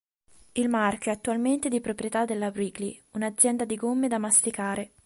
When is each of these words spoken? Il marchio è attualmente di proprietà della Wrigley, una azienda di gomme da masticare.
Il 0.53 0.67
marchio 0.67 1.11
è 1.11 1.13
attualmente 1.13 1.69
di 1.69 1.79
proprietà 1.79 2.25
della 2.25 2.47
Wrigley, 2.49 2.99
una 3.11 3.27
azienda 3.27 3.65
di 3.65 3.75
gomme 3.75 4.07
da 4.07 4.17
masticare. 4.17 4.93